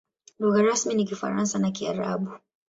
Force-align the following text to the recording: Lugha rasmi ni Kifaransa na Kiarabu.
Lugha 0.39 0.61
rasmi 0.61 0.93
ni 0.93 1.05
Kifaransa 1.05 1.59
na 1.59 1.71
Kiarabu. 1.71 2.29